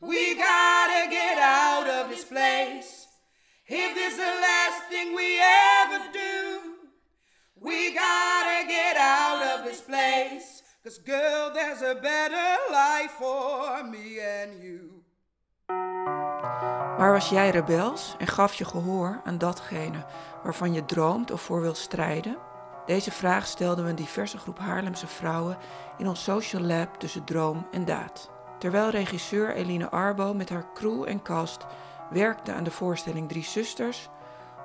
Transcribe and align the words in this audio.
We 0.00 0.34
gotta 0.34 1.10
get 1.10 1.36
out 1.38 1.86
of 1.86 2.08
this 2.08 2.24
place. 2.24 3.06
If 3.66 3.94
this 3.94 4.12
is 4.12 4.16
the 4.16 4.34
last 4.40 4.88
thing 4.88 5.14
we 5.14 5.38
ever 5.82 6.00
do, 6.10 6.74
we 7.54 7.92
gotta 7.92 8.66
get 8.66 8.96
out 8.96 9.42
of 9.42 9.64
this 9.66 9.80
place. 9.82 10.62
Cause 10.82 10.98
girl, 11.04 11.52
there's 11.52 11.82
a 11.82 11.94
better 12.00 12.56
life 12.70 13.10
for 13.18 13.84
me 13.84 14.18
and 14.20 14.62
you. 14.62 15.04
Maar 16.98 17.12
was 17.12 17.28
jij 17.28 17.50
rebels 17.50 18.14
en 18.18 18.26
gaf 18.26 18.54
je 18.54 18.64
gehoor 18.64 19.20
aan 19.24 19.38
datgene 19.38 20.04
waarvan 20.42 20.72
je 20.72 20.84
droomt 20.84 21.30
of 21.30 21.42
voor 21.42 21.60
wil 21.60 21.74
strijden? 21.74 22.38
Deze 22.86 23.10
vraag 23.10 23.46
stelden 23.46 23.84
we 23.84 23.90
een 23.90 23.96
diverse 23.96 24.38
groep 24.38 24.58
Haarlemse 24.58 25.06
vrouwen 25.06 25.58
in 25.98 26.08
ons 26.08 26.22
social 26.22 26.62
lab 26.62 26.94
tussen 26.94 27.24
droom 27.24 27.66
en 27.70 27.84
daad. 27.84 28.39
Terwijl 28.60 28.90
regisseur 28.90 29.54
Eline 29.54 29.90
Arbo 29.90 30.34
met 30.34 30.48
haar 30.48 30.66
crew 30.74 31.04
en 31.08 31.22
cast 31.22 31.66
werkte 32.10 32.52
aan 32.52 32.64
de 32.64 32.70
voorstelling 32.70 33.28
Drie 33.28 33.44
Zusters, 33.44 34.08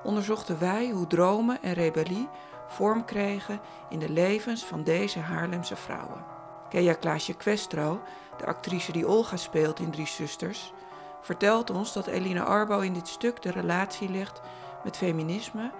onderzochten 0.03 0.59
wij 0.59 0.89
hoe 0.89 1.07
dromen 1.07 1.61
en 1.61 1.73
rebellie 1.73 2.29
vorm 2.67 3.05
kregen 3.05 3.59
in 3.89 3.99
de 3.99 4.09
levens 4.09 4.65
van 4.65 4.83
deze 4.83 5.19
Haarlemse 5.19 5.75
vrouwen. 5.75 6.25
Kea 6.69 6.93
Klaasje 6.93 7.33
Questro, 7.33 8.01
de 8.37 8.45
actrice 8.45 8.91
die 8.91 9.07
Olga 9.07 9.37
speelt 9.37 9.79
in 9.79 9.91
Drie 9.91 10.07
Zusters, 10.07 10.73
vertelt 11.21 11.69
ons 11.69 11.93
dat 11.93 12.07
Eline 12.07 12.43
Arbo 12.43 12.79
in 12.79 12.93
dit 12.93 13.07
stuk 13.07 13.41
de 13.41 13.51
relatie 13.51 14.09
legt 14.09 14.41
met 14.83 14.97
feminisme 14.97 15.71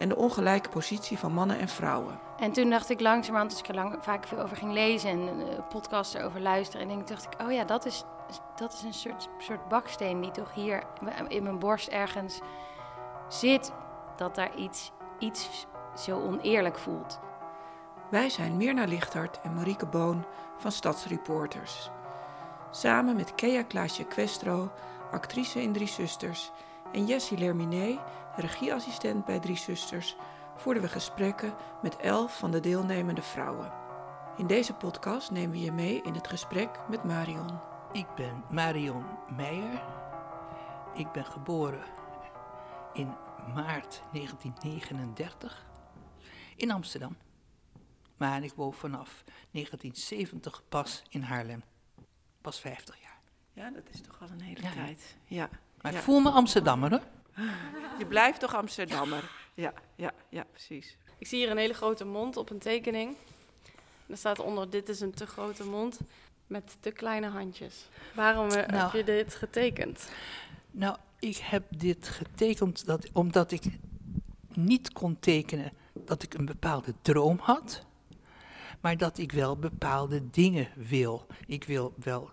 en 0.00 0.08
de 0.08 0.16
ongelijke 0.16 0.68
positie 0.68 1.18
van 1.18 1.32
mannen 1.32 1.58
en 1.58 1.68
vrouwen. 1.68 2.18
En 2.38 2.52
toen 2.52 2.70
dacht 2.70 2.90
ik 2.90 3.00
langzamerhand, 3.00 3.50
als 3.50 3.60
ik 3.60 3.68
er 3.68 3.74
lang, 3.74 3.96
vaak 4.00 4.26
veel 4.26 4.38
over 4.38 4.56
ging 4.56 4.72
lezen 4.72 5.10
en 5.10 5.40
uh, 5.40 5.46
podcasts 5.68 6.14
erover 6.14 6.40
luisteren, 6.40 6.90
en 6.90 7.04
dacht 7.04 7.24
ik, 7.24 7.40
oh 7.40 7.52
ja, 7.52 7.64
dat 7.64 7.86
is, 7.86 8.04
dat 8.56 8.72
is 8.72 8.82
een 8.82 8.94
soort, 8.94 9.28
soort 9.38 9.68
baksteen 9.68 10.20
die 10.20 10.30
toch 10.30 10.54
hier 10.54 10.82
in 11.28 11.42
mijn 11.42 11.58
borst 11.58 11.88
ergens 11.88 12.40
zit, 13.28 13.72
dat 14.16 14.34
daar 14.34 14.56
iets, 14.56 14.92
iets 15.18 15.66
zo 15.96 16.20
oneerlijk 16.20 16.78
voelt. 16.78 17.20
Wij 18.10 18.28
zijn 18.28 18.56
Mirna 18.56 18.84
Lichthart 18.84 19.40
en 19.40 19.54
Marieke 19.54 19.86
Boon 19.86 20.24
van 20.56 20.72
Stadsreporters. 20.72 21.90
Samen 22.70 23.16
met 23.16 23.34
Kea 23.34 23.62
Klaasje 23.62 24.04
Questro, 24.04 24.70
actrice 25.10 25.62
in 25.62 25.72
Drie 25.72 25.88
Zusters, 25.88 26.50
en 26.92 27.06
Jessie 27.06 27.38
Lerminé, 27.38 27.98
regieassistent 28.40 29.24
bij 29.24 29.40
Drie 29.40 29.56
Zusters, 29.56 30.16
voerden 30.56 30.82
we 30.82 30.88
gesprekken 30.88 31.54
met 31.82 31.96
elf 31.96 32.38
van 32.38 32.50
de 32.50 32.60
deelnemende 32.60 33.22
vrouwen. 33.22 33.72
In 34.36 34.46
deze 34.46 34.72
podcast 34.72 35.30
nemen 35.30 35.50
we 35.50 35.60
je 35.60 35.72
mee 35.72 36.02
in 36.02 36.14
het 36.14 36.28
gesprek 36.28 36.80
met 36.88 37.04
Marion. 37.04 37.60
Ik 37.92 38.06
ben 38.14 38.44
Marion 38.50 39.04
Meijer. 39.36 39.82
Ik 40.94 41.12
ben 41.12 41.24
geboren 41.24 41.84
in 42.92 43.14
maart 43.54 44.02
1939 44.12 45.66
in 46.56 46.70
Amsterdam. 46.70 47.16
Maar 48.16 48.42
ik 48.42 48.52
woon 48.56 48.74
vanaf 48.74 49.24
1970 49.50 50.62
pas 50.68 51.02
in 51.08 51.22
Haarlem. 51.22 51.62
Pas 52.40 52.60
50 52.60 53.00
jaar. 53.00 53.20
Ja, 53.52 53.70
dat 53.70 53.84
is 53.90 54.00
toch 54.00 54.22
al 54.22 54.28
een 54.30 54.40
hele 54.40 54.60
tijd. 54.74 55.16
Ja. 55.24 55.48
Maar 55.80 55.94
ik 55.94 56.00
voel 56.00 56.20
me 56.20 56.30
Amsterdammer 56.30 56.90
hoor. 56.90 57.02
Je 57.98 58.06
blijft 58.08 58.40
toch 58.40 58.54
Amsterdammer? 58.54 59.30
Ja, 59.54 59.72
ja, 59.94 60.12
ja, 60.28 60.44
precies. 60.50 60.96
Ik 61.18 61.26
zie 61.26 61.38
hier 61.38 61.50
een 61.50 61.56
hele 61.56 61.74
grote 61.74 62.04
mond 62.04 62.36
op 62.36 62.50
een 62.50 62.58
tekening. 62.58 63.16
Er 64.06 64.16
staat 64.16 64.38
onder: 64.38 64.70
Dit 64.70 64.88
is 64.88 65.00
een 65.00 65.14
te 65.14 65.26
grote 65.26 65.64
mond 65.64 65.98
met 66.46 66.76
te 66.80 66.90
kleine 66.90 67.28
handjes. 67.28 67.88
Waarom 68.14 68.48
eh, 68.48 68.66
nou, 68.66 68.82
heb 68.82 68.92
je 68.92 69.04
dit 69.04 69.34
getekend? 69.34 70.10
Nou, 70.70 70.96
ik 71.18 71.36
heb 71.36 71.64
dit 71.68 72.08
getekend 72.08 72.86
dat, 72.86 73.08
omdat 73.12 73.50
ik 73.50 73.64
niet 74.54 74.92
kon 74.92 75.18
tekenen 75.20 75.72
dat 75.92 76.22
ik 76.22 76.34
een 76.34 76.44
bepaalde 76.44 76.94
droom 77.02 77.38
had, 77.42 77.84
maar 78.80 78.96
dat 78.96 79.18
ik 79.18 79.32
wel 79.32 79.56
bepaalde 79.56 80.30
dingen 80.30 80.68
wil. 80.74 81.26
Ik 81.46 81.64
wil 81.64 81.94
wel 81.96 82.30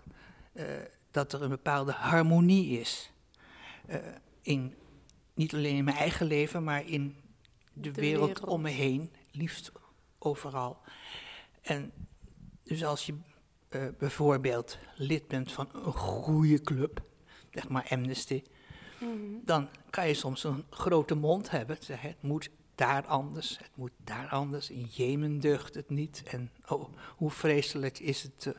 uh, 0.52 0.64
dat 1.10 1.32
er 1.32 1.42
een 1.42 1.48
bepaalde 1.48 1.92
harmonie 1.92 2.80
is. 2.80 3.10
Uh, 3.88 3.96
in, 4.42 4.74
niet 5.38 5.54
alleen 5.54 5.76
in 5.76 5.84
mijn 5.84 5.96
eigen 5.96 6.26
leven, 6.26 6.64
maar 6.64 6.86
in 6.86 7.16
de, 7.72 7.90
de 7.90 8.00
wereld, 8.00 8.28
wereld, 8.28 8.48
om 8.48 8.60
me 8.60 8.70
heen, 8.70 9.12
liefst 9.30 9.72
overal. 10.18 10.80
En 11.62 11.92
dus 12.62 12.84
als 12.84 13.06
je 13.06 13.14
uh, 13.70 13.88
bijvoorbeeld 13.98 14.78
lid 14.96 15.28
bent 15.28 15.52
van 15.52 15.68
een 15.72 15.92
goede 15.92 16.60
club, 16.60 17.02
zeg 17.50 17.68
maar 17.68 17.86
Amnesty, 17.88 18.42
mm 19.00 19.10
-hmm. 19.10 19.40
dan 19.44 19.68
kan 19.90 20.08
je 20.08 20.14
soms 20.14 20.44
een 20.44 20.64
grote 20.70 21.14
mond 21.14 21.50
hebben. 21.50 21.76
Zeggen, 21.80 22.08
het 22.08 22.22
moet 22.22 22.50
daar 22.74 23.06
anders, 23.06 23.58
het 23.58 23.70
moet 23.74 23.92
daar 24.04 24.28
anders. 24.28 24.70
In 24.70 24.88
Jemen 24.90 25.38
deugt 25.38 25.74
het 25.74 25.90
niet. 25.90 26.22
En 26.26 26.50
oh, 26.68 26.88
hoe 27.16 27.30
vreselijk 27.30 27.98
is 27.98 28.22
het 28.22 28.54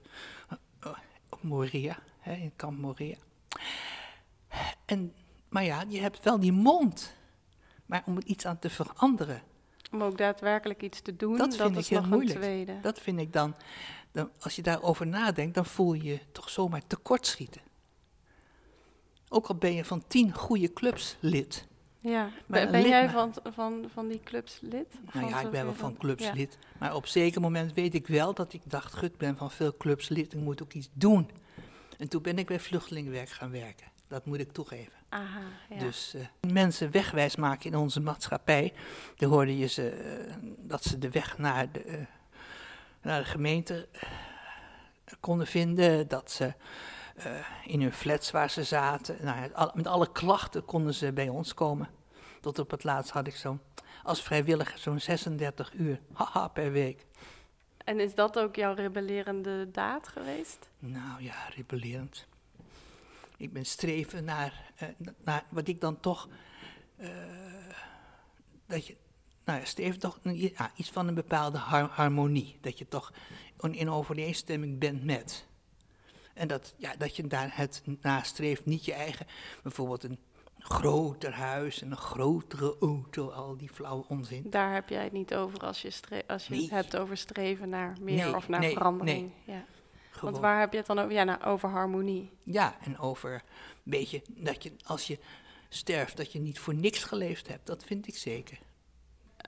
uh, 0.86 0.96
op 1.30 1.44
Moria, 1.44 2.00
hè, 2.20 2.34
in 2.34 2.56
kamp 2.56 2.78
Moria. 2.80 3.18
En, 4.86 5.14
maar 5.50 5.64
ja, 5.64 5.84
je 5.88 6.00
hebt 6.00 6.24
wel 6.24 6.40
die 6.40 6.52
mond. 6.52 7.14
Maar 7.86 8.04
om 8.06 8.18
er 8.18 8.26
iets 8.26 8.46
aan 8.46 8.60
te 8.60 8.70
veranderen. 8.70 9.42
Om 9.92 10.04
ook 10.04 10.18
daadwerkelijk 10.18 10.82
iets 10.82 11.02
te 11.02 11.16
doen, 11.16 11.38
dat, 11.38 11.56
vind 11.56 11.78
ik 11.78 11.86
heel 11.86 12.04
moeilijk. 12.04 12.84
Dat 12.84 13.00
vind 13.00 13.20
ik 13.20 13.34
dan, 13.34 13.56
dan, 14.12 14.30
als 14.40 14.56
je 14.56 14.62
daarover 14.62 15.08
nadenkt, 15.08 15.56
dan 15.56 15.66
voel 15.66 15.94
je 15.94 16.04
je 16.04 16.20
toch 16.32 16.50
zomaar 16.50 16.88
tekortschieten. 16.88 17.62
Ook 19.30 19.48
al 19.48 19.56
ben 19.56 19.74
je 19.74 19.86
van 19.86 20.04
tien 20.08 20.34
goede 20.34 20.74
clubs 20.74 21.18
lid. 21.20 21.68
Ja, 22.02 22.30
maar 22.46 22.70
ben, 22.70 22.88
jij 22.88 23.10
van, 23.10 23.34
van, 23.44 23.86
van 23.94 24.08
die 24.08 24.20
clubs 24.24 24.60
lid? 24.62 24.88
Nou 25.14 25.30
ja, 25.30 25.42
ik 25.42 25.52
ben 25.52 25.66
wel 25.66 25.74
van 25.74 25.98
clubs 25.98 26.24
ja. 26.24 26.34
lid. 26.34 26.58
Maar 26.80 26.96
op 26.96 27.04
een 27.04 27.10
zeker 27.10 27.42
moment 27.42 27.74
weet 27.74 27.94
ik 27.94 28.08
wel 28.08 28.34
dat 28.34 28.54
ik 28.54 28.62
dacht, 28.66 28.94
gut, 28.94 29.18
ben 29.18 29.38
van 29.38 29.52
veel 29.52 29.78
clubs 29.78 30.10
lid, 30.10 30.34
ik 30.34 30.40
moet 30.40 30.64
ook 30.64 30.74
iets 30.74 30.90
doen. 30.94 31.30
En 31.98 32.08
toen 32.08 32.22
ben 32.22 32.38
ik 32.38 32.48
bij 32.48 32.60
vluchtelingenwerk 32.60 33.30
gaan 33.30 33.52
werken. 33.52 33.88
Dat 34.08 34.26
moet 34.26 34.40
ik 34.40 34.52
toegeven. 34.52 34.99
Aha, 35.10 35.42
ja. 35.70 35.80
Dus 35.80 36.14
uh, 36.16 36.52
mensen 36.52 36.92
wegwijs 36.92 37.36
maken 37.36 37.72
in 37.72 37.78
onze 37.78 38.00
maatschappij. 38.00 38.74
Dan 39.16 39.30
hoorde 39.30 39.58
je 39.58 39.68
ze 39.68 40.26
uh, 40.28 40.36
dat 40.58 40.84
ze 40.84 40.98
de 40.98 41.10
weg 41.10 41.38
naar 41.38 41.72
de, 41.72 41.86
uh, 41.86 41.98
naar 43.02 43.20
de 43.20 43.30
gemeente 43.30 43.88
konden 45.20 45.48
vinden. 45.48 46.08
Dat 46.08 46.32
ze 46.32 46.54
in 47.64 47.82
hun 47.82 47.94
flats 47.94 48.32
waar 48.32 48.50
ze 48.50 48.64
zaten, 48.64 49.18
nou, 49.22 49.72
met 49.74 49.88
alle 49.88 50.12
klachten 50.12 50.66
konden 50.66 50.94
ze 50.94 51.14
bij 51.14 51.30
ons 51.30 51.54
komen. 51.54 51.90
Tot 52.42 52.60
op 52.60 52.72
het 52.72 52.84
laatst 52.84 53.12
had 53.12 53.28
ik 53.28 53.36
zo 53.36 53.60
als 54.04 54.24
vrijwilliger 54.24 54.78
zo'n 54.78 55.00
36 55.00 55.74
uur 55.74 56.00
haha, 56.14 56.48
per 56.48 56.72
week. 56.72 57.06
En 57.78 58.00
is 58.00 58.16
dat 58.16 58.40
ook 58.40 58.56
jouw 58.56 58.74
rebellerende 58.74 59.72
daad 59.72 60.08
geweest? 60.08 60.70
Nou 60.80 61.24
ja, 61.24 61.36
rebellerend. 61.56 62.28
Ik 63.40 63.54
ben 63.54 63.66
streven 63.66 64.24
naar, 64.24 64.72
uh, 64.84 64.90
naar 65.24 65.46
wat 65.50 65.68
ik 65.68 65.82
dan 65.82 66.00
toch. 66.00 66.30
Uh, 66.98 67.10
dat 68.68 68.88
je. 68.88 68.96
Nou 69.46 69.60
ja, 69.60 69.66
streven 69.66 70.00
toch 70.00 70.20
ja, 70.24 70.72
iets 70.76 70.90
van 70.90 71.08
een 71.08 71.14
bepaalde 71.14 71.58
har 71.58 71.90
harmonie. 71.90 72.58
Dat 72.62 72.78
je 72.78 72.88
toch 72.88 73.14
in 73.72 73.90
overeenstemming 73.90 74.80
bent 74.80 75.04
met. 75.04 75.48
En 76.34 76.48
dat, 76.48 76.74
ja, 76.78 76.96
dat 76.98 77.16
je 77.16 77.28
daar 77.28 77.50
het 77.58 77.84
nastreeft, 78.02 78.66
niet 78.66 78.86
je 78.86 78.94
eigen. 78.94 79.26
Bijvoorbeeld 79.64 80.04
een 80.04 80.20
groter 80.60 81.34
huis 81.34 81.82
en 81.82 81.92
een 81.92 81.98
grotere 81.98 82.76
auto, 82.80 83.30
al 83.30 83.58
die 83.58 83.70
flauwe 83.70 84.06
onzin. 84.08 84.50
Daar 84.50 84.74
heb 84.74 84.90
jij 84.90 85.04
het 85.04 85.12
niet 85.12 85.36
over 85.36 85.60
als 85.60 85.82
je, 85.82 86.24
als 86.28 86.48
je 86.48 86.54
nee. 86.54 86.62
het 86.62 86.72
hebt 86.72 86.98
over 86.98 87.18
streven 87.18 87.70
naar 87.70 87.98
meer 88.02 88.26
nee, 88.26 88.36
of 88.36 88.48
naar 88.48 88.60
nee, 88.60 88.74
verandering. 88.74 89.32
Ja. 89.46 89.66
Want 90.22 90.38
waar 90.38 90.60
heb 90.60 90.72
je 90.72 90.78
het 90.78 90.88
dan 90.88 91.00
over? 91.00 91.12
Ja, 91.12 91.24
nou, 91.24 91.44
over 91.44 91.70
harmonie. 91.70 92.32
Ja, 92.44 92.78
en 92.82 93.00
over 93.00 93.34
een 93.34 93.42
beetje 93.84 94.22
dat 94.28 94.64
je 94.64 94.72
als 94.86 95.08
je 95.08 95.20
sterft, 95.70 96.18
dat 96.18 96.32
je 96.32 96.40
niet 96.40 96.60
voor 96.60 96.74
niks 96.74 97.04
geleefd 97.04 97.48
hebt. 97.48 97.68
Dat 97.68 97.84
vind 97.84 98.08
ik 98.08 98.18
zeker. 98.18 98.60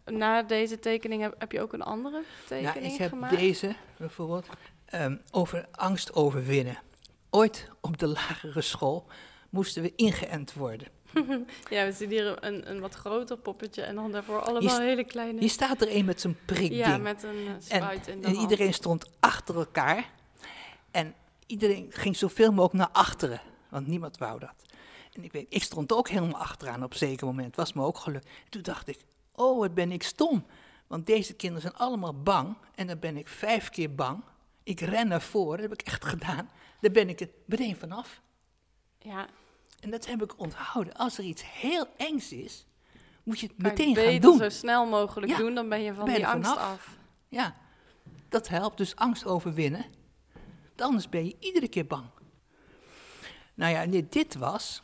Na 0.05 0.43
deze 0.43 0.79
tekening 0.79 1.21
heb, 1.21 1.35
heb 1.37 1.51
je 1.51 1.61
ook 1.61 1.73
een 1.73 1.81
andere 1.81 2.23
tekening 2.47 2.75
nou, 2.75 2.93
ik 2.93 2.99
heb 2.99 3.09
gemaakt? 3.09 3.37
deze 3.37 3.75
bijvoorbeeld 3.97 4.47
um, 4.93 5.21
over 5.31 5.67
angst 5.71 6.13
overwinnen. 6.13 6.77
Ooit 7.29 7.69
op 7.81 7.97
de 7.97 8.07
lagere 8.07 8.61
school 8.61 9.05
moesten 9.49 9.81
we 9.81 9.93
ingeënt 9.95 10.53
worden. 10.53 10.87
ja, 11.69 11.85
we 11.85 11.91
zien 11.91 12.09
hier 12.09 12.43
een, 12.43 12.69
een 12.69 12.79
wat 12.79 12.95
groter 12.95 13.37
poppetje 13.37 13.81
en 13.81 13.95
dan 13.95 14.11
daarvoor 14.11 14.39
allemaal 14.39 14.79
je 14.79 14.85
hele 14.85 15.03
kleine... 15.03 15.39
Hier 15.39 15.49
staat 15.49 15.81
er 15.81 15.95
een 15.95 16.05
met 16.05 16.21
zijn 16.21 16.37
prikding. 16.45 16.85
Ja, 16.85 16.97
met 16.97 17.23
een 17.23 17.47
spuit 17.59 18.07
en, 18.07 18.13
in 18.13 18.21
de 18.21 18.27
En 18.27 18.35
iedereen 18.35 18.73
stond 18.73 19.09
achter 19.19 19.55
elkaar. 19.55 20.09
En 20.91 21.15
iedereen 21.45 21.87
ging 21.89 22.15
zoveel 22.15 22.49
mogelijk 22.51 22.73
naar 22.73 22.89
achteren, 23.03 23.41
want 23.69 23.87
niemand 23.87 24.17
wou 24.17 24.39
dat. 24.39 24.53
En 25.13 25.23
ik 25.23 25.31
weet, 25.31 25.45
ik 25.49 25.63
stond 25.63 25.91
ook 25.93 26.09
helemaal 26.09 26.41
achteraan 26.41 26.83
op 26.83 26.91
een 26.91 26.97
zeker 26.97 27.25
moment. 27.27 27.55
Was 27.55 27.73
me 27.73 27.83
ook 27.83 27.97
gelukt. 27.97 28.29
Toen 28.49 28.61
dacht 28.61 28.87
ik, 28.87 28.99
oh, 29.31 29.59
wat 29.59 29.73
ben 29.73 29.91
ik 29.91 30.03
stom. 30.03 30.45
Want 30.87 31.05
deze 31.05 31.33
kinderen 31.33 31.61
zijn 31.61 31.75
allemaal 31.75 32.21
bang. 32.21 32.55
En 32.75 32.87
dan 32.87 32.99
ben 32.99 33.17
ik 33.17 33.27
vijf 33.27 33.69
keer 33.69 33.95
bang. 33.95 34.23
Ik 34.63 34.79
ren 34.79 35.07
naar 35.07 35.21
voren, 35.21 35.59
dat 35.61 35.69
heb 35.69 35.79
ik 35.79 35.87
echt 35.87 36.05
gedaan. 36.05 36.49
Daar 36.81 36.91
ben 36.91 37.09
ik 37.09 37.19
het 37.19 37.29
meteen 37.45 37.75
vanaf. 37.75 38.21
Ja. 38.99 39.27
En 39.79 39.89
dat 39.89 40.05
heb 40.05 40.23
ik 40.23 40.39
onthouden. 40.39 40.93
Als 40.93 41.17
er 41.17 41.23
iets 41.23 41.43
heel 41.45 41.85
engs 41.97 42.31
is, 42.31 42.65
moet 43.23 43.39
je 43.39 43.47
het 43.47 43.55
Kan 43.55 43.65
je 43.65 43.77
meteen 43.77 43.93
beter 43.93 44.11
gaan 44.11 44.21
doen. 44.21 44.37
zo 44.37 44.49
snel 44.49 44.85
mogelijk 44.85 45.31
Ja, 45.31 45.37
doen, 45.37 45.55
dan 45.55 45.69
ben 45.69 45.81
je 45.81 45.93
van 45.93 46.03
ben 46.05 46.13
je 46.13 46.19
die 46.19 46.27
angst 46.27 46.51
vanaf. 46.51 46.71
af. 46.71 46.97
Ja, 47.27 47.55
dat 48.29 48.47
helpt. 48.47 48.77
Dus 48.77 48.95
angst 48.95 49.25
overwinnen. 49.25 49.85
Want 50.75 50.81
Anders 50.81 51.09
ben 51.09 51.25
je 51.25 51.35
iedere 51.39 51.67
keer 51.67 51.87
bang. 51.87 52.05
Nou 53.53 53.73
ja, 53.73 53.85
nee, 53.85 54.07
dit 54.09 54.35
was 54.35 54.81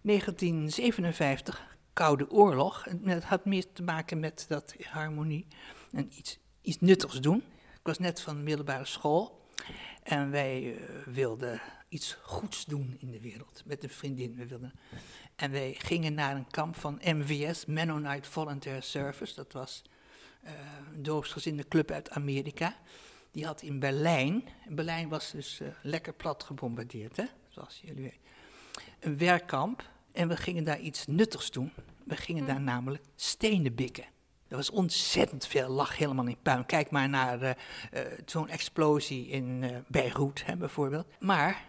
1957, 0.00 1.76
Koude 1.92 2.30
Oorlog. 2.30 2.86
Het 3.04 3.24
had 3.24 3.44
meer 3.44 3.72
te 3.72 3.82
maken 3.82 4.20
met 4.20 4.44
dat 4.48 4.74
harmonie 4.80 5.46
en 5.92 6.10
iets, 6.16 6.38
iets 6.62 6.80
nuttigs 6.80 7.20
doen. 7.20 7.42
Ik 7.72 7.90
was 7.90 7.98
net 7.98 8.20
van 8.20 8.36
de 8.36 8.42
middelbare 8.42 8.84
school 8.84 9.48
en 10.02 10.30
wij 10.30 10.76
eh, 10.76 10.84
wilden 11.06 11.60
iets 11.88 12.18
goeds 12.22 12.64
doen 12.64 12.96
in 12.98 13.10
de 13.10 13.20
wereld 13.20 13.62
met 13.64 13.82
een 13.82 13.90
vriendin. 13.90 14.34
We 14.34 14.46
wilden, 14.46 14.72
en 15.36 15.50
wij 15.50 15.74
gingen 15.78 16.14
naar 16.14 16.36
een 16.36 16.50
kamp 16.50 16.76
van 16.76 17.00
MVS, 17.02 17.66
Mennonite 17.66 18.30
Volunteer 18.30 18.82
Service. 18.82 19.34
Dat 19.34 19.52
was 19.52 19.82
eh, 20.42 20.52
een 20.94 21.02
doopsgezinde 21.02 21.68
club 21.68 21.90
uit 21.90 22.10
Amerika. 22.10 22.76
Die 23.34 23.46
had 23.46 23.62
in 23.62 23.78
Berlijn, 23.78 24.44
Berlijn 24.68 25.08
was 25.08 25.30
dus 25.30 25.60
eh, 25.60 25.68
lekker 25.82 26.12
plat 26.12 26.44
gebombardeerd, 26.44 27.16
hè? 27.16 27.24
zoals 27.48 27.80
jullie 27.84 28.02
weten, 28.02 28.20
een 29.00 29.18
werkkamp. 29.18 29.90
En 30.12 30.28
we 30.28 30.36
gingen 30.36 30.64
daar 30.64 30.80
iets 30.80 31.06
nuttigs 31.06 31.50
doen. 31.50 31.72
We 32.04 32.16
gingen 32.16 32.46
daar 32.46 32.60
namelijk 32.60 33.02
stenen 33.16 33.74
bikken. 33.74 34.04
Er 34.48 34.56
was 34.56 34.70
ontzettend 34.70 35.46
veel, 35.46 35.68
lag 35.68 35.96
helemaal 35.96 36.26
in 36.26 36.36
puin. 36.42 36.66
Kijk 36.66 36.90
maar 36.90 37.08
naar 37.08 37.42
eh, 37.42 37.50
eh, 37.92 38.18
zo'n 38.24 38.48
explosie 38.48 39.28
in 39.28 39.62
eh 39.62 39.76
Beirut 39.88 40.46
hè, 40.46 40.56
bijvoorbeeld. 40.56 41.06
Maar 41.18 41.64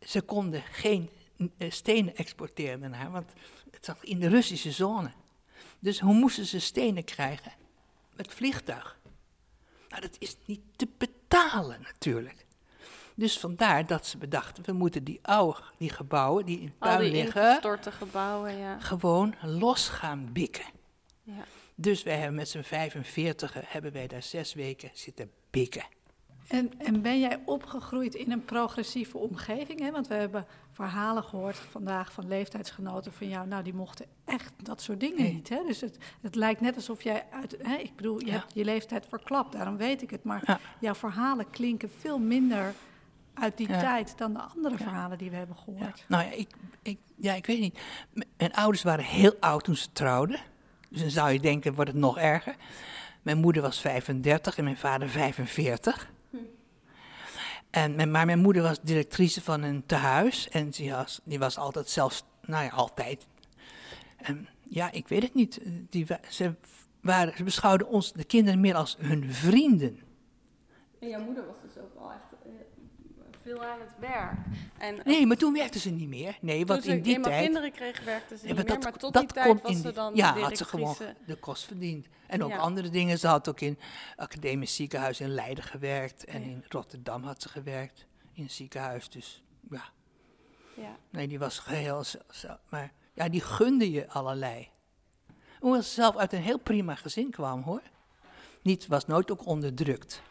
ze 0.00 0.20
konden 0.20 0.62
geen 0.62 1.10
stenen 1.68 2.16
exporteren 2.16 2.80
daarna, 2.80 3.10
want 3.10 3.32
het 3.70 3.84
zat 3.84 3.98
in 4.00 4.20
de 4.20 4.28
Russische 4.28 4.72
zone. 4.72 5.12
Dus 5.78 6.00
hoe 6.00 6.14
moesten 6.14 6.46
ze 6.46 6.60
stenen 6.60 7.04
krijgen? 7.04 7.52
Met 8.16 8.32
vliegtuig. 8.32 8.98
Nou, 9.98 10.10
dat 10.10 10.20
is 10.20 10.36
niet 10.44 10.60
te 10.76 10.88
betalen 10.98 11.80
natuurlijk. 11.82 12.46
Dus 13.14 13.38
vandaar 13.38 13.86
dat 13.86 14.06
ze 14.06 14.18
bedachten, 14.18 14.64
we 14.64 14.72
moeten 14.72 15.04
die 15.04 15.18
oude, 15.22 15.60
die 15.78 15.90
gebouwen 15.90 16.44
die 16.44 16.60
in 16.60 16.74
puin 16.78 17.00
die 17.00 17.10
liggen, 17.10 17.80
gebouwen, 17.80 18.56
ja. 18.56 18.80
gewoon 18.80 19.34
los 19.42 19.88
gaan 19.88 20.32
bikken. 20.32 20.64
ja. 21.22 21.44
Dus 21.74 22.02
wij 22.02 22.16
hebben 22.16 22.34
met 22.34 22.48
z'n 22.48 22.62
45 22.62 23.54
hebben 23.66 23.92
wij 23.92 24.06
daar 24.06 24.22
zes 24.22 24.54
weken 24.54 24.90
zitten 24.92 25.30
bikken. 25.50 25.84
En, 26.48 26.70
en 26.78 27.02
ben 27.02 27.20
jij 27.20 27.40
opgegroeid 27.44 28.14
in 28.14 28.32
een 28.32 28.44
progressieve 28.44 29.18
omgeving? 29.18 29.80
Hè? 29.80 29.90
Want 29.90 30.08
we 30.08 30.14
hebben 30.14 30.46
verhalen 30.72 31.22
gehoord 31.24 31.56
vandaag 31.56 32.12
van 32.12 32.28
leeftijdsgenoten 32.28 33.12
van 33.12 33.28
jou. 33.28 33.46
Nou, 33.46 33.62
die 33.62 33.74
mochten 33.74 34.06
echt 34.24 34.52
dat 34.62 34.82
soort 34.82 35.00
dingen 35.00 35.22
Nee. 35.22 35.32
niet. 35.32 35.48
Hè? 35.48 35.62
Dus 35.66 35.80
het, 35.80 35.98
het 36.20 36.34
lijkt 36.34 36.60
net 36.60 36.76
alsof 36.76 37.02
jij 37.02 37.24
uit. 37.32 37.56
Hè? 37.62 37.74
Ik 37.76 37.96
bedoel, 37.96 38.20
je 38.20 38.26
Ja. 38.26 38.32
hebt 38.32 38.54
je 38.54 38.64
leeftijd 38.64 39.06
verklapt, 39.08 39.52
daarom 39.52 39.76
weet 39.76 40.02
ik 40.02 40.10
het. 40.10 40.24
Maar 40.24 40.42
Ja. 40.46 40.58
jouw 40.78 40.94
verhalen 40.94 41.50
klinken 41.50 41.90
veel 41.98 42.18
minder 42.18 42.74
uit 43.34 43.56
die 43.56 43.68
Ja. 43.68 43.80
tijd 43.80 44.14
dan 44.18 44.32
de 44.32 44.40
andere 44.40 44.76
verhalen 44.76 45.18
die 45.18 45.30
we 45.30 45.36
hebben 45.36 45.56
gehoord. 45.56 46.04
Nou 46.08 46.24
ja 46.24 46.30
ik, 46.30 46.48
ik, 46.82 46.98
ja, 47.16 47.34
ik 47.34 47.46
weet 47.46 47.60
niet. 47.60 47.78
Mijn 48.36 48.52
ouders 48.54 48.82
waren 48.82 49.04
heel 49.04 49.34
oud 49.40 49.64
toen 49.64 49.76
ze 49.76 49.92
trouwden. 49.92 50.40
Dus 50.88 51.00
dan 51.00 51.10
zou 51.10 51.30
je 51.30 51.40
denken, 51.40 51.74
wordt 51.74 51.90
het 51.90 52.00
nog 52.00 52.18
erger. 52.18 52.56
Mijn 53.22 53.38
moeder 53.38 53.62
was 53.62 53.80
35 53.80 54.58
en 54.58 54.64
mijn 54.64 54.76
vader 54.76 55.08
45. 55.08 56.10
En 57.78 58.10
maar 58.10 58.26
mijn 58.26 58.38
moeder 58.38 58.62
was 58.62 58.80
directrice 58.80 59.42
van 59.42 59.62
een 59.62 59.86
tehuis. 59.86 60.48
En 60.48 60.70
die 60.70 60.90
was, 60.90 61.20
die 61.24 61.38
was 61.38 61.58
altijd 61.58 61.88
zelfs, 61.88 62.24
nou 62.42 62.64
ja, 62.64 62.70
altijd. 62.70 63.26
En 64.16 64.48
ja, 64.68 64.92
ik 64.92 65.08
weet 65.08 65.22
het 65.22 65.34
niet. 65.34 65.60
Die, 65.90 66.06
ze, 66.28 66.54
waren, 67.00 67.36
ze 67.36 67.44
beschouwden 67.44 67.88
ons, 67.88 68.12
de 68.12 68.24
kinderen, 68.24 68.60
meer 68.60 68.74
als 68.74 68.96
hun 68.98 69.32
vrienden. 69.32 69.98
En 70.98 71.08
jouw 71.08 71.24
moeder 71.24 71.46
was 71.46 71.56
dus 71.62 71.82
ook 71.82 71.94
al 71.96 72.10
echt 72.10 72.42
eh, 72.44 72.50
veel 73.48 73.64
aan 73.64 73.80
het 73.80 73.98
werk. 73.98 74.32
En 74.78 74.98
Nee, 75.04 75.26
maar 75.26 75.36
toen 75.36 75.52
werkte 75.52 75.78
ze 75.78 75.90
niet 75.90 76.08
meer. 76.08 76.38
Nee, 76.40 76.66
want 76.66 76.82
ze 76.84 76.90
in 76.90 77.02
die 77.02 77.20
tijd... 77.20 77.42
kinderen 77.42 77.72
kreeg, 77.72 78.04
werkte 78.04 78.36
ze 78.38 78.46
niet 78.46 78.54
meer. 78.66 78.78
Maar 78.78 78.92
tot 78.92 79.12
dat 79.12 79.22
die 79.22 79.32
tijd 79.32 79.46
kon 79.46 79.58
was 79.62 79.70
in 79.70 79.76
ze 79.78 79.92
dan 79.92 80.14
ja, 80.14 80.32
de 80.32 80.40
had 80.40 80.56
ze 80.56 80.64
gewoon 80.64 80.96
de 81.26 81.34
kost 81.34 81.64
verdiend. 81.64 82.06
En 82.26 82.42
ook 82.42 82.50
Ja. 82.50 82.56
andere 82.56 82.88
dingen. 82.88 83.18
Ze 83.18 83.26
had 83.26 83.48
ook 83.48 83.60
in 83.60 83.78
academisch 84.16 84.74
ziekenhuis 84.74 85.20
in 85.20 85.28
Leiden 85.28 85.64
gewerkt. 85.64 86.24
En 86.24 86.40
Ja. 86.40 86.46
in 86.46 86.64
Rotterdam 86.68 87.22
had 87.22 87.42
ze 87.42 87.48
gewerkt. 87.48 88.06
In 88.32 88.42
een 88.42 88.50
ziekenhuis. 88.50 89.08
Dus 89.10 89.42
ja, 89.70 89.84
Ja. 90.76 90.96
nee, 91.10 91.28
die 91.28 91.38
was 91.38 91.58
geheel... 91.58 92.04
maar 92.68 92.92
ja, 93.14 93.28
die 93.28 93.40
gunde 93.40 93.90
je 93.90 94.08
allerlei. 94.08 94.68
Hoewel 95.60 95.82
ze 95.82 95.90
zelf 95.90 96.16
uit 96.16 96.32
een 96.32 96.42
heel 96.42 96.58
prima 96.58 96.94
gezin 96.94 97.30
kwam, 97.30 97.62
hoor. 97.62 97.82
Niet, 98.62 98.86
was 98.86 99.06
nooit 99.06 99.30
ook 99.30 99.46
onderdrukt. 99.46 100.22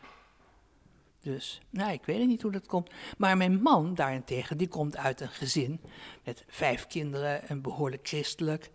Dus, 1.31 1.61
nou, 1.69 1.91
ik 1.91 2.05
weet 2.05 2.27
niet 2.27 2.41
hoe 2.41 2.51
dat 2.51 2.67
komt. 2.67 2.89
Maar 3.17 3.37
mijn 3.37 3.61
man 3.61 3.95
daarentegen, 3.95 4.57
die 4.57 4.67
komt 4.67 4.97
uit 4.97 5.21
een 5.21 5.29
gezin 5.29 5.81
met 6.23 6.43
vijf 6.47 6.87
kinderen 6.87 7.47
en 7.47 7.61
behoorlijk 7.61 8.07
christelijk. 8.07 8.71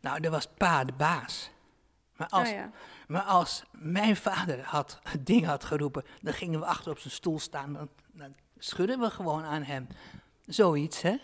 Nou, 0.00 0.20
daar 0.20 0.30
was 0.30 0.46
pa 0.56 0.84
de 0.84 0.92
baas. 0.92 1.50
Maar 2.16 2.28
als, 2.28 2.48
Oh 2.48 2.54
ja. 2.54 2.70
maar 3.08 3.22
als 3.22 3.62
mijn 3.72 4.16
vader 4.16 4.60
had, 4.64 5.00
ding 5.20 5.44
had 5.46 5.64
geroepen, 5.64 6.04
dan 6.22 6.32
gingen 6.32 6.60
we 6.60 6.66
achter 6.66 6.90
op 6.90 6.98
zijn 6.98 7.12
stoel 7.14 7.38
staan. 7.38 7.72
Dan, 7.72 7.88
dan 8.12 8.34
schudden 8.58 9.00
we 9.00 9.10
gewoon 9.10 9.44
aan 9.44 9.62
hem. 9.62 9.86
Zoiets, 10.46 11.02
hè? 11.02 11.16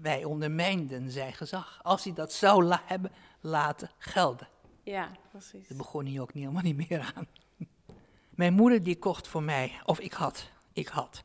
Wij 0.00 0.24
ondermijnden 0.24 1.10
zijn 1.10 1.32
gezag. 1.32 1.80
Als 1.82 2.04
hij 2.04 2.12
dat 2.12 2.32
zou 2.32 2.64
la- 2.64 2.82
hebben 2.84 3.12
laten 3.40 3.90
gelden. 3.98 4.48
ja, 4.82 5.10
precies. 5.30 5.68
Daar 5.68 5.78
begon 5.78 6.06
hij 6.06 6.20
ook 6.20 6.34
niet, 6.34 6.42
helemaal 6.42 6.64
niet 6.72 6.88
meer 6.88 7.12
aan. 7.16 7.26
Mijn 8.40 8.54
moeder 8.54 8.82
die 8.82 8.98
kocht 8.98 9.28
voor 9.28 9.42
mij, 9.42 9.80
of 9.84 9.98
ik 9.98 10.12
had, 10.12 10.50
ik 10.72 10.88
had 10.88 11.22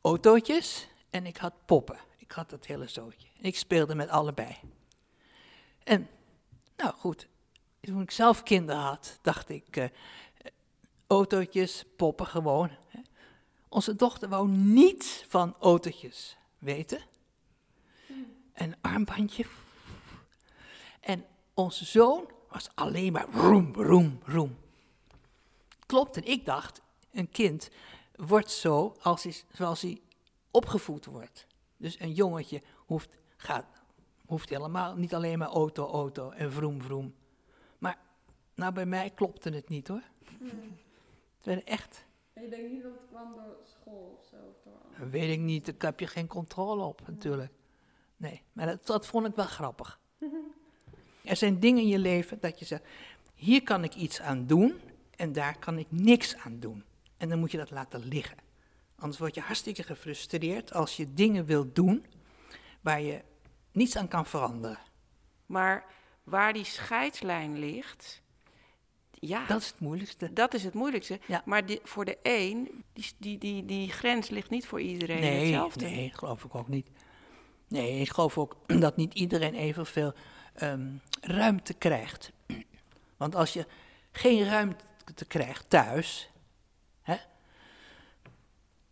autootjes 0.00 0.88
en 1.10 1.26
ik 1.26 1.36
had 1.36 1.52
poppen. 1.66 1.98
Ik 2.18 2.32
had 2.32 2.50
dat 2.50 2.66
hele 2.66 2.88
zootje. 2.88 3.28
Ik 3.38 3.56
speelde 3.56 3.94
met 3.94 4.08
allebei. 4.08 4.56
En, 5.84 6.08
nou 6.76 6.94
goed, 6.94 7.28
toen 7.80 8.00
ik 8.00 8.10
zelf 8.10 8.42
kinderen 8.42 8.80
had, 8.80 9.18
dacht 9.22 9.48
ik, 9.48 9.76
eh, 9.76 9.88
autootjes, 11.06 11.84
poppen 11.96 12.26
gewoon. 12.26 12.70
Onze 13.68 13.96
dochter 13.96 14.28
wou 14.28 14.48
niets 14.48 15.24
van 15.28 15.54
autootjes 15.60 16.36
weten. 16.58 17.00
Een 18.54 18.74
armbandje. 18.80 19.44
En 21.00 21.24
onze 21.54 21.84
zoon 21.84 22.30
was 22.48 22.68
alleen 22.74 23.12
maar 23.12 23.28
roem, 23.32 23.74
roem, 23.74 24.20
roem. 24.24 24.58
Klopt, 25.90 26.16
en 26.16 26.24
ik 26.24 26.44
dacht, 26.44 26.82
een 27.12 27.30
kind 27.30 27.70
wordt 28.14 28.50
zo 28.50 28.96
als 29.00 29.22
hij, 29.22 29.34
zoals 29.52 29.82
hij 29.82 30.00
opgevoed 30.50 31.04
wordt. 31.04 31.46
Dus 31.76 32.00
een 32.00 32.12
jongetje 32.12 32.62
hoeft, 32.76 33.16
gaat, 33.36 33.66
hoeft 34.26 34.48
helemaal 34.48 34.96
niet 34.96 35.14
alleen 35.14 35.38
maar 35.38 35.48
auto, 35.48 35.86
auto 35.86 36.30
en 36.30 36.52
vroom, 36.52 36.82
vroom. 36.82 37.14
Maar 37.78 37.98
nou, 38.54 38.72
bij 38.72 38.86
mij 38.86 39.10
klopte 39.10 39.50
het 39.50 39.68
niet 39.68 39.88
hoor. 39.88 40.02
Het 41.36 41.46
werd 41.46 41.64
echt, 41.64 42.04
En 42.32 42.42
je 42.42 42.48
denkt 42.48 42.70
niet 42.70 42.82
dat 42.82 42.92
het 42.92 43.08
kwam 43.10 43.32
door 43.34 43.56
school 43.64 44.18
of 44.20 44.26
zo? 44.30 44.36
Door 44.98 45.10
weet 45.10 45.30
ik 45.30 45.40
niet, 45.40 45.66
daar 45.66 45.74
heb 45.90 46.00
je 46.00 46.06
geen 46.06 46.26
controle 46.26 46.82
op 46.82 47.02
natuurlijk. 47.06 47.52
Nee, 48.16 48.42
maar 48.52 48.66
dat, 48.66 48.86
dat 48.86 49.06
vond 49.06 49.26
ik 49.26 49.34
wel 49.34 49.46
grappig. 49.46 49.98
Er 51.24 51.36
zijn 51.36 51.60
dingen 51.60 51.82
in 51.82 51.88
je 51.88 51.98
leven 51.98 52.40
dat 52.40 52.58
je 52.58 52.64
zegt, 52.64 52.84
hier 53.34 53.62
kan 53.62 53.84
ik 53.84 53.94
iets 53.94 54.20
aan 54.20 54.46
doen 54.46 54.80
en 55.20 55.32
daar 55.32 55.58
kan 55.58 55.78
ik 55.78 55.86
niks 55.90 56.36
aan 56.36 56.58
doen. 56.60 56.84
En 57.16 57.28
dan 57.28 57.38
moet 57.38 57.50
je 57.50 57.56
dat 57.56 57.70
laten 57.70 58.04
liggen. 58.04 58.36
Anders 58.96 59.18
word 59.18 59.34
je 59.34 59.40
hartstikke 59.40 59.82
gefrustreerd 59.82 60.72
als 60.72 60.96
je 60.96 61.14
dingen 61.14 61.44
wilt 61.44 61.74
doen 61.74 62.06
waar 62.80 63.00
je 63.00 63.22
niets 63.72 63.96
aan 63.96 64.08
kan 64.08 64.26
veranderen. 64.26 64.78
Maar 65.46 65.84
waar 66.24 66.52
die 66.52 66.64
scheidslijn 66.64 67.58
ligt, 67.58 68.22
ja, 69.10 69.46
Dat 69.46 69.60
is 69.60 69.66
het 69.66 69.80
moeilijkste. 69.80 70.32
dat 70.32 70.54
is 70.54 70.64
het 70.64 70.74
moeilijkste. 70.74 71.20
Ja. 71.26 71.42
Maar 71.44 71.66
die, 71.66 71.80
voor 71.82 72.04
de 72.04 72.18
een, 72.22 72.84
die, 72.92 73.06
die, 73.18 73.38
die, 73.38 73.64
die 73.64 73.90
grens 73.90 74.28
ligt 74.28 74.50
niet 74.50 74.66
voor 74.66 74.80
iedereen 74.80 75.20
Nee, 75.20 75.40
hetzelfde. 75.40 75.84
nee, 75.84 76.08
dat 76.08 76.18
geloof 76.18 76.44
ik 76.44 76.54
ook 76.54 76.68
niet. 76.68 76.90
Nee, 77.68 78.00
ik 78.00 78.10
geloof 78.10 78.38
ook 78.38 78.56
dat 78.86 78.96
niet 78.96 79.14
iedereen 79.14 79.54
evenveel 79.54 80.12
ehm 80.54 80.88
ruimte 81.20 81.74
krijgt. 81.74 82.32
Want 83.16 83.34
als 83.34 83.52
je 83.52 83.66
geen 84.12 84.44
ruimte 84.44 84.84
krijgt 85.26 85.70
thuis, 85.70 86.30
hè, 87.02 87.16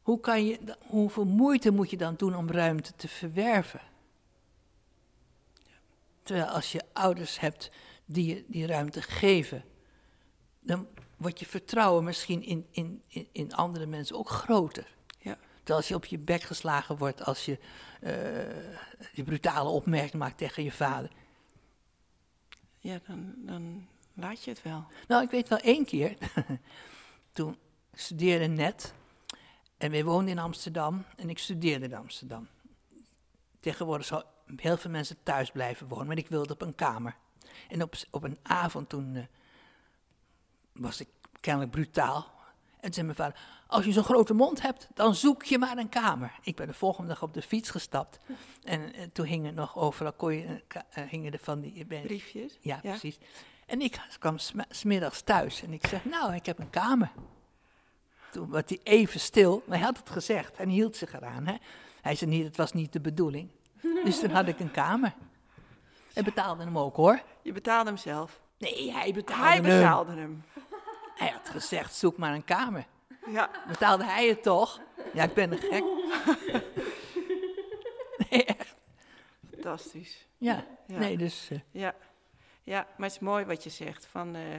hoe 0.02 0.20
kan 0.20 0.46
je, 0.46 0.58
hoeveel 0.86 1.26
moeite 1.26 1.70
moet 1.70 1.90
je 1.90 1.96
dan 1.96 2.14
doen 2.14 2.36
om 2.36 2.50
ruimte 2.50 2.92
te 2.96 3.08
verwerven? 3.08 3.80
Terwijl 6.22 6.46
als 6.46 6.72
je 6.72 6.82
ouders 6.92 7.40
hebt 7.40 7.70
die 8.04 8.34
je 8.34 8.44
die 8.46 8.66
ruimte 8.66 9.02
geven, 9.02 9.64
dan 10.60 10.86
wordt 11.16 11.40
je 11.40 11.46
vertrouwen 11.46 12.04
misschien 12.04 12.42
in, 12.42 12.66
in, 12.70 13.02
in, 13.06 13.28
in 13.32 13.54
andere 13.54 13.86
mensen 13.86 14.16
ook 14.16 14.28
groter. 14.28 14.96
Ja. 15.18 15.38
als 15.66 15.88
je 15.88 15.94
op 15.94 16.04
je 16.04 16.18
bek 16.18 16.42
geslagen 16.42 16.96
wordt 16.96 17.24
als 17.24 17.44
je 17.44 17.58
uh, 18.02 18.12
die 19.14 19.24
brutale 19.24 19.68
opmerking 19.68 20.22
maakt 20.22 20.38
tegen 20.38 20.64
je 20.64 20.72
vader. 20.72 21.10
Ja, 22.78 23.00
dan, 23.06 23.34
dan 23.36 23.86
laat 24.18 24.44
je 24.44 24.50
het 24.50 24.62
wel. 24.62 24.86
Nou, 25.06 25.22
ik 25.22 25.30
weet 25.30 25.48
wel 25.48 25.58
één 25.58 25.84
keer. 25.84 26.16
toen 27.32 27.58
ik 27.92 27.98
studeerde 27.98 28.46
net. 28.46 28.94
En 29.76 29.90
wij 29.90 30.04
woonden 30.04 30.28
in 30.28 30.38
Amsterdam. 30.38 31.04
En 31.16 31.28
ik 31.28 31.38
studeerde 31.38 31.84
in 31.84 31.94
Amsterdam. 31.94 32.48
Tegenwoordig 33.60 34.06
zou 34.06 34.22
heel 34.56 34.76
veel 34.76 34.90
mensen 34.90 35.16
thuis 35.22 35.50
blijven 35.50 35.88
wonen. 35.88 36.06
Maar 36.06 36.16
ik 36.16 36.28
wilde 36.28 36.52
op 36.52 36.62
een 36.62 36.74
kamer. 36.74 37.16
En 37.68 37.82
op, 37.82 37.94
op 38.10 38.22
een 38.22 38.38
avond 38.42 38.88
toen 38.88 39.14
uh, 39.14 39.22
was 40.72 41.00
ik 41.00 41.08
kennelijk 41.40 41.72
brutaal. 41.72 42.36
En 42.80 42.92
zei 42.92 43.06
mijn 43.06 43.18
vader, 43.18 43.40
als 43.66 43.84
je 43.84 43.92
zo'n 43.92 44.04
grote 44.04 44.34
mond 44.34 44.62
hebt, 44.62 44.88
dan 44.94 45.14
zoek 45.14 45.44
je 45.44 45.58
maar 45.58 45.76
een 45.76 45.88
kamer. 45.88 46.32
Ik 46.42 46.56
ben 46.56 46.66
de 46.66 46.74
volgende 46.74 47.08
dag 47.08 47.22
op 47.22 47.34
de 47.34 47.42
fiets 47.42 47.70
gestapt. 47.70 48.18
En, 48.62 48.94
en 48.94 49.12
toen 49.12 49.26
hingen 49.26 49.54
nog 49.54 49.76
overal, 49.76 50.12
kon 50.12 50.34
je, 50.34 50.62
uh, 50.98 51.04
hingen 51.08 51.32
er 51.32 51.38
van 51.38 51.60
die... 51.60 51.86
Ben, 51.86 52.02
Briefjes? 52.02 52.58
Ja, 52.60 52.78
ja, 52.82 52.90
precies. 52.90 53.18
En 53.68 53.80
ik 53.80 54.00
kwam 54.18 54.38
sm 54.38 54.60
smiddags 54.68 55.20
thuis 55.20 55.62
en 55.62 55.72
ik 55.72 55.86
zeg, 55.86 56.04
nou, 56.04 56.34
ik 56.34 56.46
heb 56.46 56.58
een 56.58 56.70
kamer. 56.70 57.10
Toen 58.30 58.48
was 58.48 58.62
hij 58.66 58.80
even 58.82 59.20
stil, 59.20 59.62
maar 59.66 59.76
hij 59.76 59.86
had 59.86 59.96
het 59.96 60.10
gezegd 60.10 60.56
en 60.56 60.68
hield 60.68 60.96
zich 60.96 61.14
eraan. 61.14 61.46
Hè? 61.46 61.54
Hij 62.00 62.14
zei 62.14 62.30
niet, 62.30 62.44
het 62.44 62.56
was 62.56 62.72
niet 62.72 62.92
de 62.92 63.00
bedoeling. 63.00 63.50
Dus 64.04 64.20
toen 64.20 64.30
had 64.30 64.48
ik 64.48 64.60
een 64.60 64.70
kamer. 64.70 65.14
En 66.14 66.24
betaalde 66.24 66.64
hem 66.64 66.78
ook 66.78 66.96
hoor. 66.96 67.22
Je 67.42 67.52
betaalde 67.52 67.88
hem 67.88 67.98
zelf? 67.98 68.40
Nee, 68.58 68.92
hij 68.92 69.12
betaalde 69.12 69.42
hij 69.42 69.54
hem. 69.54 69.64
Hij 69.64 69.78
betaalde 69.78 70.12
hem. 70.12 70.44
Hij 71.14 71.28
had 71.28 71.48
gezegd, 71.48 71.94
zoek 71.94 72.16
maar 72.16 72.34
een 72.34 72.44
kamer. 72.44 72.86
Ja. 73.26 73.50
Betaalde 73.68 74.04
hij 74.04 74.28
het 74.28 74.42
toch? 74.42 74.80
Ja, 75.12 75.24
ik 75.24 75.34
ben 75.34 75.52
een 75.52 75.58
gek. 75.58 75.84
nee, 78.30 78.44
echt. 78.44 78.74
Fantastisch. 79.50 80.26
Ja, 80.38 80.64
nee, 80.86 81.16
dus... 81.16 81.48
Uh... 81.52 81.58
Ja. 81.70 81.94
Ja, 82.68 82.86
maar 82.96 83.06
het 83.06 83.16
is 83.16 83.18
mooi 83.18 83.44
wat 83.44 83.64
je 83.64 83.70
zegt. 83.70 84.06
Van, 84.06 84.36
uh, 84.36 84.58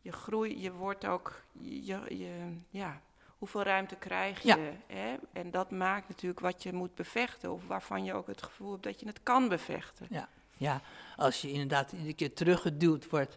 je 0.00 0.12
groeit, 0.12 0.60
je 0.62 0.72
wordt 0.72 1.06
ook... 1.06 1.42
Je, 1.60 2.00
je, 2.08 2.56
ja, 2.70 3.00
hoeveel 3.38 3.62
ruimte 3.62 3.96
krijg 3.96 4.42
je? 4.42 4.48
Ja. 4.48 4.96
Hè? 4.96 5.16
En 5.32 5.50
dat 5.50 5.70
maakt 5.70 6.08
natuurlijk 6.08 6.40
wat 6.40 6.62
je 6.62 6.72
moet 6.72 6.94
bevechten. 6.94 7.52
Of 7.52 7.66
waarvan 7.66 8.04
je 8.04 8.14
ook 8.14 8.26
het 8.26 8.42
gevoel 8.42 8.70
hebt 8.70 8.82
dat 8.82 9.00
je 9.00 9.06
het 9.06 9.22
kan 9.22 9.48
bevechten. 9.48 10.06
Ja, 10.10 10.28
ja. 10.56 10.80
als 11.16 11.40
je 11.40 11.50
inderdaad 11.50 11.92
iedere 11.92 12.14
keer 12.14 12.34
teruggeduwd 12.34 13.10
wordt 13.10 13.36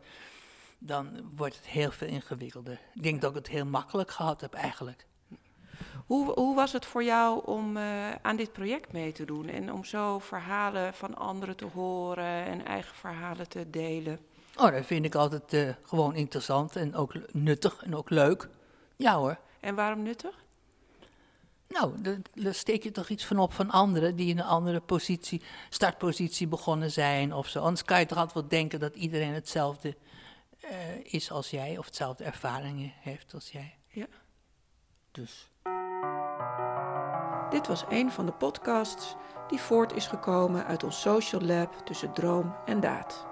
dan 0.79 1.31
wordt 1.35 1.55
het 1.55 1.65
heel 1.65 1.91
veel 1.91 2.07
ingewikkelder. 2.07 2.79
Ik 2.93 3.03
denk 3.03 3.21
dat 3.21 3.29
ik 3.29 3.37
het 3.37 3.47
heel 3.47 3.65
makkelijk 3.65 4.11
gehad 4.11 4.41
heb 4.41 4.53
eigenlijk. 4.53 5.05
Hoe, 6.05 6.31
hoe 6.33 6.55
was 6.55 6.73
het 6.73 6.85
voor 6.85 7.03
jou 7.03 7.45
om 7.45 7.77
uh, 7.77 8.11
aan 8.21 8.35
dit 8.35 8.51
project 8.51 8.91
mee 8.91 9.11
te 9.11 9.25
doen 9.25 9.47
en 9.49 9.73
om 9.73 9.83
zo 9.83 10.19
verhalen 10.19 10.93
van 10.93 11.17
anderen 11.17 11.55
te 11.55 11.65
horen 11.65 12.45
en 12.45 12.65
eigen 12.65 12.95
verhalen 12.95 13.49
te 13.49 13.69
delen? 13.69 14.19
Oh, 14.55 14.71
dat 14.71 14.85
vind 14.85 15.05
ik 15.05 15.15
altijd 15.15 15.53
uh, 15.53 15.69
gewoon 15.83 16.15
interessant 16.15 16.75
en 16.75 16.95
ook 16.95 17.13
nuttig 17.31 17.83
en 17.83 17.95
ook 17.95 18.09
leuk. 18.09 18.49
Ja 18.95 19.15
hoor. 19.15 19.37
En 19.59 19.75
waarom 19.75 20.03
nuttig? 20.03 20.45
Nou, 21.67 21.93
daar 22.33 22.53
steek 22.53 22.83
je 22.83 22.91
toch 22.91 23.09
iets 23.09 23.25
van 23.25 23.39
op 23.39 23.53
van 23.53 23.71
anderen 23.71 24.15
die 24.15 24.29
in 24.29 24.39
een 24.39 24.45
andere 24.45 24.79
positie, 24.79 25.41
startpositie 25.69 26.47
begonnen 26.47 26.91
zijn 26.91 27.33
of 27.33 27.47
zo. 27.47 27.59
Anders 27.59 27.83
kan 27.83 27.99
je 27.99 28.05
toch 28.05 28.17
altijd 28.17 28.35
wel 28.35 28.47
denken 28.47 28.79
dat 28.79 28.95
iedereen 28.95 29.33
hetzelfde 29.33 29.95
uh, 30.63 30.71
is 31.03 31.31
als 31.31 31.49
jij, 31.49 31.77
of 31.77 31.85
hetzelfde 31.85 32.23
ervaringen 32.23 32.93
heeft 32.99 33.33
als 33.33 33.51
jij. 33.51 33.75
Ja. 33.87 34.07
Dus. 35.17 35.49
Dit 37.49 37.67
was 37.67 37.85
een 37.89 38.11
van 38.11 38.25
de 38.25 38.31
podcasts 38.31 39.15
die 39.47 39.61
voort 39.61 39.93
is 39.93 40.07
gekomen 40.07 40.65
uit 40.65 40.83
ons 40.83 41.01
social 41.01 41.41
lab 41.41 41.73
tussen 41.83 42.13
droom 42.13 42.55
en 42.65 42.79
daad. 42.79 43.27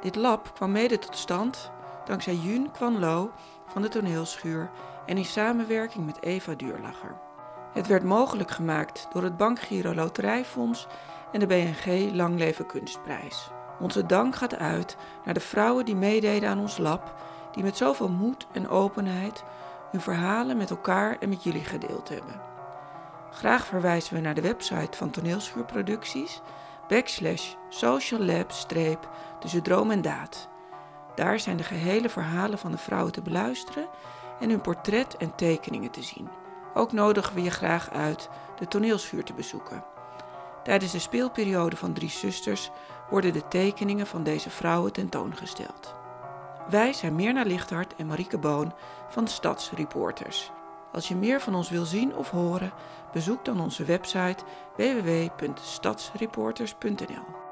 Dit 0.00 0.16
lab 0.16 0.54
kwam 0.54 0.72
mede 0.72 0.98
tot 0.98 1.16
stand 1.16 1.70
dankzij 2.04 2.34
Jun 2.34 2.70
Kwan 2.70 2.98
Lo 2.98 3.30
van 3.66 3.82
de 3.82 3.88
toneelschuur 3.88 4.70
en 5.06 5.16
in 5.16 5.24
samenwerking 5.24 6.06
met 6.06 6.22
Eva 6.22 6.54
Duurlacher. 6.54 7.16
Het 7.72 7.86
werd 7.86 8.02
mogelijk 8.02 8.50
gemaakt 8.50 9.08
door 9.12 9.22
het 9.22 9.36
Bankgiro 9.36 9.94
Loterijfonds 9.94 10.86
en 11.32 11.40
de 11.40 11.46
BNG 11.46 12.12
Langleven 12.12 12.66
Kunstprijs. 12.66 13.50
Onze 13.80 14.06
dank 14.06 14.36
gaat 14.36 14.56
uit 14.56 14.96
naar 15.24 15.34
de 15.34 15.40
vrouwen 15.40 15.84
die 15.84 15.96
meededen 15.96 16.48
aan 16.48 16.60
ons 16.60 16.78
lab, 16.78 17.14
die 17.52 17.62
met 17.62 17.76
zoveel 17.76 18.08
moed 18.08 18.46
en 18.52 18.68
openheid 18.68 19.44
hun 19.94 20.02
verhalen 20.02 20.56
met 20.56 20.70
elkaar 20.70 21.16
en 21.20 21.28
met 21.28 21.42
jullie 21.42 21.64
gedeeld 21.64 22.08
hebben. 22.08 22.40
Graag 23.30 23.66
verwijzen 23.66 24.14
we 24.14 24.20
naar 24.20 24.34
de 24.34 24.40
website 24.40 24.96
van 24.96 25.10
Toneelschuurproducties, 25.10 26.40
backslash 26.88 27.54
social 27.68 28.20
lab 28.20 28.52
streep 28.52 29.08
tussen 29.40 29.62
droom 29.62 29.90
en 29.90 30.02
daad. 30.02 30.48
Daar 31.14 31.40
zijn 31.40 31.56
de 31.56 31.62
gehele 31.62 32.08
verhalen 32.08 32.58
van 32.58 32.70
de 32.70 32.78
vrouwen 32.78 33.12
te 33.12 33.22
beluisteren 33.22 33.88
en 34.40 34.50
hun 34.50 34.60
portret 34.60 35.16
en 35.16 35.34
tekeningen 35.34 35.90
te 35.90 36.02
zien. 36.02 36.28
Ook 36.74 36.92
nodigen 36.92 37.34
we 37.34 37.42
je 37.42 37.50
graag 37.50 37.90
uit 37.90 38.28
de 38.58 38.68
toneelschuur 38.68 39.24
te 39.24 39.34
bezoeken. 39.34 39.84
Tijdens 40.62 40.92
de 40.92 40.98
speelperiode 40.98 41.76
van 41.76 41.92
Drie 41.92 42.10
Zusters 42.10 42.70
worden 43.10 43.32
de 43.32 43.48
tekeningen 43.48 44.06
van 44.06 44.22
deze 44.22 44.50
vrouwen 44.50 44.92
tentoongesteld. 44.92 45.94
Wij 46.70 46.92
zijn 46.92 47.14
Mirna 47.14 47.42
Lichthart 47.42 47.96
en 47.96 48.06
Marieke 48.06 48.38
Boon 48.38 48.74
van 49.08 49.28
Stadsreporters. 49.28 50.50
Als 50.92 51.08
je 51.08 51.16
meer 51.16 51.40
van 51.40 51.54
ons 51.54 51.70
wil 51.70 51.84
zien 51.84 52.16
of 52.16 52.30
horen, 52.30 52.72
bezoek 53.12 53.44
dan 53.44 53.60
onze 53.60 53.84
website 53.84 54.44
www.stadsreporters.nl. 54.76 57.43